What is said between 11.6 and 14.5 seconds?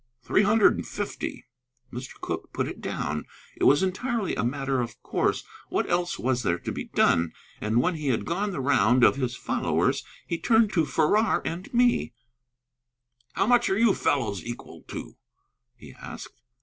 me. "How much are you fellows